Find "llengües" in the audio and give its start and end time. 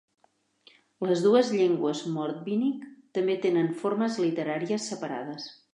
1.57-2.01